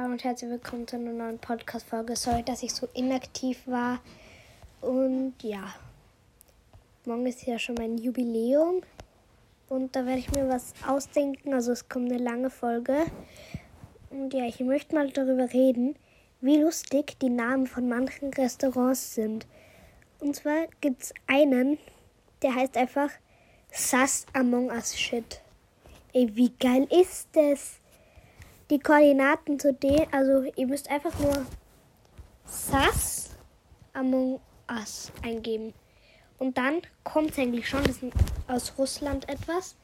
Hallo 0.00 0.12
und 0.12 0.22
herzlich 0.22 0.48
willkommen 0.48 0.86
zu 0.86 0.94
einer 0.94 1.10
neuen 1.10 1.40
Podcast-Folge. 1.40 2.14
Sorry, 2.14 2.44
dass 2.44 2.62
ich 2.62 2.72
so 2.72 2.86
inaktiv 2.94 3.66
war. 3.66 3.98
Und 4.80 5.34
ja, 5.42 5.74
morgen 7.04 7.26
ist 7.26 7.44
ja 7.44 7.58
schon 7.58 7.74
mein 7.74 7.98
Jubiläum. 7.98 8.82
Und 9.68 9.96
da 9.96 10.06
werde 10.06 10.20
ich 10.20 10.30
mir 10.30 10.48
was 10.48 10.72
ausdenken. 10.86 11.52
Also 11.52 11.72
es 11.72 11.88
kommt 11.88 12.12
eine 12.12 12.22
lange 12.22 12.48
Folge. 12.48 13.06
Und 14.10 14.32
ja, 14.32 14.44
ich 14.44 14.60
möchte 14.60 14.94
mal 14.94 15.10
darüber 15.10 15.52
reden, 15.52 15.96
wie 16.40 16.58
lustig 16.58 17.18
die 17.18 17.30
Namen 17.30 17.66
von 17.66 17.88
manchen 17.88 18.32
Restaurants 18.32 19.16
sind. 19.16 19.48
Und 20.20 20.36
zwar 20.36 20.68
gibt 20.80 21.02
es 21.02 21.14
einen, 21.26 21.76
der 22.42 22.54
heißt 22.54 22.76
einfach 22.76 23.10
Sus 23.72 24.26
Among 24.32 24.70
Us 24.70 24.96
Shit. 24.96 25.40
Ey, 26.12 26.36
wie 26.36 26.52
geil 26.60 26.86
ist 26.88 27.30
das? 27.32 27.80
Die 28.70 28.78
Koordinaten 28.78 29.58
zu 29.58 29.72
dem, 29.72 30.06
also 30.10 30.50
ihr 30.56 30.66
müsst 30.66 30.90
einfach 30.90 31.16
nur 31.18 31.46
SAS 32.44 33.30
Among 33.92 34.40
Us 34.70 35.10
eingeben. 35.22 35.74
Und 36.38 36.56
dann 36.56 36.82
kommt 37.02 37.32
es 37.32 37.38
eigentlich 37.38 37.68
schon, 37.68 37.82
das 37.84 37.96
ist 38.02 38.12
aus 38.46 38.72
Russland 38.78 39.28
etwas. 39.28 39.76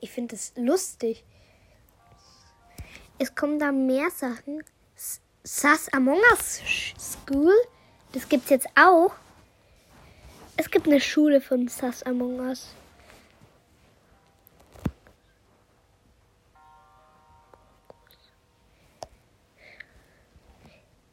Ich 0.00 0.10
finde 0.10 0.34
es 0.34 0.52
lustig. 0.56 1.24
Es 3.18 3.34
kommen 3.34 3.58
da 3.58 3.70
mehr 3.70 4.10
Sachen. 4.10 4.62
SAS 5.44 5.92
Among 5.92 6.18
Us 6.32 6.60
School, 6.98 7.52
das 8.12 8.28
gibt 8.28 8.44
es 8.44 8.50
jetzt 8.50 8.68
auch. 8.74 9.12
Es 10.56 10.70
gibt 10.70 10.86
eine 10.86 11.00
Schule 11.00 11.40
von 11.40 11.68
SAS 11.68 12.02
Among 12.04 12.40
Us. 12.40 12.74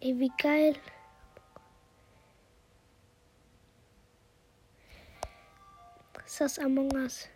Ey, 0.04 0.18
wie 0.18 0.32
geil. 0.36 0.76
Sas 6.26 6.58
Among 6.58 6.92
Us. 6.96 7.28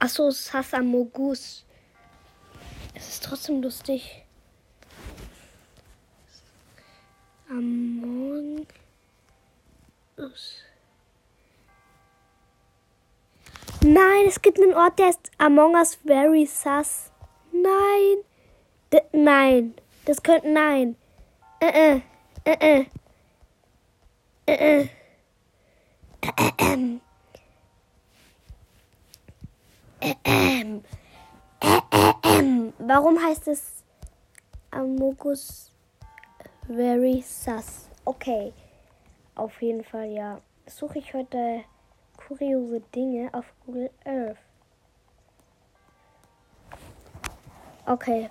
Achso, 0.00 0.30
Sas 0.32 0.74
Amogus. 0.74 1.64
Es 2.94 3.08
ist 3.10 3.22
trotzdem 3.22 3.62
lustig. 3.62 4.24
Among 7.48 8.66
Us. 10.16 10.64
Nein, 13.82 14.24
es 14.26 14.42
gibt 14.42 14.58
einen 14.58 14.74
Ort, 14.74 14.98
der 14.98 15.10
ist 15.10 15.30
Among 15.38 15.76
Us 15.76 15.94
Very 16.04 16.46
Sus. 16.46 17.12
Nein. 17.52 18.24
D 18.92 19.00
nein. 19.12 19.74
Das 20.06 20.20
könnte. 20.20 20.48
Nein. 20.50 20.96
Äh, 21.66 22.00
äh, 22.44 22.84
äh, 24.46 24.86
Warum 32.78 33.18
heißt 33.18 33.48
es 33.48 33.82
Amogus 34.70 35.72
Very 36.66 37.22
Sus? 37.22 37.88
Okay, 38.04 38.52
auf 39.34 39.62
jeden 39.62 39.84
Fall 39.84 40.10
ja. 40.10 40.42
Suche 40.66 40.98
ich 40.98 41.14
heute 41.14 41.64
kuriose 42.18 42.80
Dinge 42.94 43.32
auf 43.32 43.46
Google 43.64 43.90
Earth. 44.04 44.36
Okay. 47.86 48.28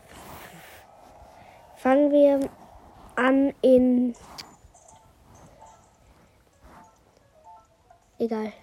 Fangen 1.78 2.12
wir 2.12 2.48
an 3.16 3.54
in. 3.62 4.16
Egal. 8.20 8.54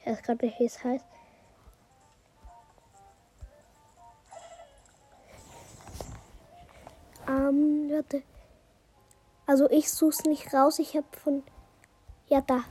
Ich 0.00 0.06
weiß 0.06 0.22
gerade 0.22 0.46
nicht, 0.46 0.58
wie 0.58 0.64
es 0.66 0.82
heißt. 0.82 1.04
Ähm, 7.28 7.90
warte. 7.90 8.22
Also 9.46 9.70
ich 9.70 9.90
suche 9.90 10.10
es 10.10 10.24
nicht 10.24 10.54
raus. 10.54 10.78
Ich 10.78 10.96
habe 10.96 11.06
von. 11.22 11.42
Ja, 12.28 12.40
da. 12.40 12.62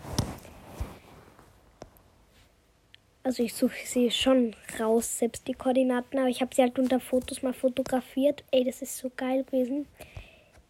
Also 3.21 3.43
ich 3.43 3.53
suche 3.53 3.75
sie 3.85 4.09
schon 4.09 4.55
raus, 4.79 5.19
selbst 5.19 5.47
die 5.47 5.53
Koordinaten, 5.53 6.17
aber 6.17 6.29
ich 6.29 6.41
habe 6.41 6.55
sie 6.55 6.61
halt 6.61 6.79
unter 6.79 6.99
Fotos 6.99 7.43
mal 7.43 7.53
fotografiert. 7.53 8.43
Ey, 8.49 8.63
das 8.63 8.81
ist 8.81 8.97
so 8.97 9.11
geil 9.15 9.43
gewesen. 9.43 9.87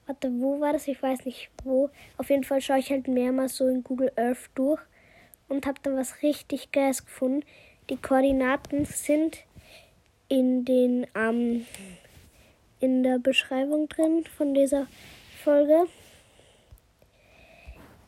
Warte, 0.10 0.32
wo 0.40 0.60
war 0.60 0.74
das? 0.74 0.88
Ich 0.88 1.04
weiß 1.04 1.26
nicht 1.26 1.52
wo. 1.64 1.92
Auf 2.18 2.32
jeden 2.32 2.44
Fall 2.44 2.62
schaue 2.62 2.80
ich 2.80 2.90
halt 2.90 3.08
mehrmals 3.08 3.58
so 3.58 3.68
in 3.68 3.84
Google 3.84 4.12
Earth 4.16 4.50
durch 4.56 4.82
und 5.48 5.68
habe 5.68 5.80
dann 5.84 5.96
was 5.96 6.24
richtig 6.24 6.72
Geiles 6.72 7.06
gefunden. 7.06 7.46
Die 7.92 7.96
Koordinaten 7.96 8.86
sind 8.86 9.44
in 10.28 10.66
den 10.66 11.06
ähm, 11.14 11.64
in 12.80 13.04
der 13.04 13.20
Beschreibung 13.20 13.88
drin 13.88 14.26
von 14.36 14.56
dieser 14.56 14.88
Folge. 15.44 15.86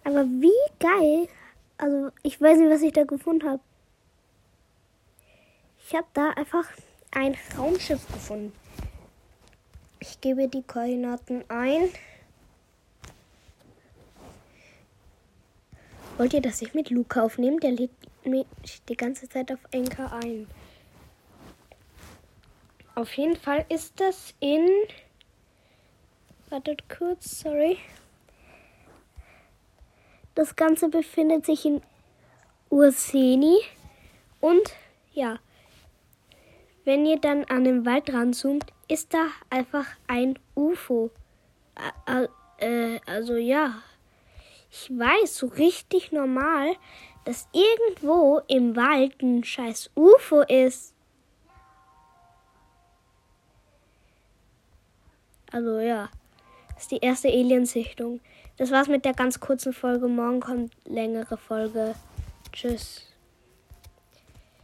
Aber 0.04 0.26
wie 0.26 0.50
geil! 0.80 1.28
Also 1.78 2.10
ich 2.24 2.42
weiß 2.42 2.58
nicht, 2.58 2.72
was 2.72 2.82
ich 2.82 2.94
da 2.94 3.04
gefunden 3.04 3.48
habe. 3.48 3.62
Ich 5.86 5.94
habe 5.94 6.08
da 6.16 6.32
einfach 6.32 6.66
ein 7.12 7.38
Raumschiff 7.56 8.08
gefunden. 8.08 8.54
Ich 10.02 10.20
gebe 10.20 10.48
die 10.48 10.64
Koordinaten 10.64 11.46
ein. 11.48 11.90
Wollt 16.18 16.34
ihr, 16.34 16.42
dass 16.42 16.62
ich 16.64 16.74
mit 16.74 16.90
Luca 16.90 17.22
aufnehme? 17.22 17.60
Der 17.60 17.72
legt 17.72 18.26
mich 18.26 18.48
die 18.90 18.98
ganze 18.98 19.30
Zeit 19.30 19.52
auf 19.52 19.60
Enker 19.72 20.12
ein. 20.12 20.48
Auf 22.96 23.14
jeden 23.14 23.36
Fall 23.36 23.64
ist 23.70 24.00
das 24.00 24.34
in. 24.40 24.68
Wartet 26.50 26.90
kurz, 26.90 27.42
sorry. 27.42 27.78
Das 30.34 30.56
Ganze 30.56 30.90
befindet 30.90 31.46
sich 31.46 31.64
in 31.64 31.80
Urseni. 32.72 33.60
Und 34.40 34.74
ja, 35.14 35.38
wenn 36.84 37.06
ihr 37.06 37.20
dann 37.20 37.44
an 37.46 37.64
den 37.64 37.86
Wald 37.86 38.12
ranzoomt, 38.12 38.66
ist 38.88 39.14
da 39.14 39.28
einfach 39.50 39.86
ein 40.08 40.38
UFO. 40.56 41.12
Äh, 42.58 43.00
also 43.06 43.36
ja, 43.36 43.76
ich 44.70 44.90
weiß 44.90 45.38
so 45.38 45.48
richtig 45.48 46.12
normal, 46.12 46.76
dass 47.26 47.48
irgendwo 47.52 48.42
im 48.48 48.76
Wald 48.76 49.22
ein 49.22 49.44
scheiß 49.44 49.92
UFO 49.96 50.42
ist. 50.42 50.94
Also 55.52 55.80
ja, 55.80 56.10
das 56.74 56.84
ist 56.84 56.92
die 56.92 57.00
erste 57.00 57.28
Aliensichtung. 57.28 58.22
Das 58.58 58.72
war's 58.72 58.88
mit 58.88 59.06
der 59.06 59.14
ganz 59.14 59.40
kurzen 59.40 59.74
Folge. 59.74 60.08
Morgen 60.08 60.40
kommt 60.40 60.74
längere 60.86 61.38
Folge. 61.38 61.96
Tschüss. 62.54 63.11